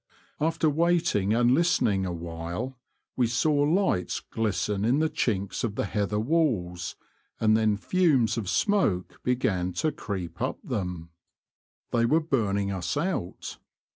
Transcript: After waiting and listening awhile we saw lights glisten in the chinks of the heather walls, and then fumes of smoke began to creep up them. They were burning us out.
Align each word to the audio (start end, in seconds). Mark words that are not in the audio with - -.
After 0.39 0.67
waiting 0.67 1.31
and 1.31 1.51
listening 1.53 2.07
awhile 2.07 2.79
we 3.15 3.27
saw 3.27 3.53
lights 3.53 4.19
glisten 4.19 4.83
in 4.83 4.97
the 4.97 5.11
chinks 5.11 5.63
of 5.63 5.75
the 5.75 5.85
heather 5.85 6.19
walls, 6.19 6.95
and 7.39 7.55
then 7.55 7.77
fumes 7.77 8.35
of 8.35 8.49
smoke 8.49 9.21
began 9.23 9.73
to 9.73 9.91
creep 9.91 10.41
up 10.41 10.57
them. 10.63 11.11
They 11.91 12.07
were 12.07 12.19
burning 12.19 12.71
us 12.71 12.97
out. 12.97 13.59